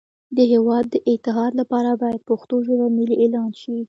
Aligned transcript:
د 0.35 0.37
هیواد 0.53 0.85
د 0.89 0.95
اتحاد 1.11 1.51
لپاره 1.61 1.91
باید 2.01 2.21
پښتو 2.29 2.55
ژبه 2.65 2.87
ملی 2.97 3.15
اعلان 3.23 3.51
شی 3.61 3.75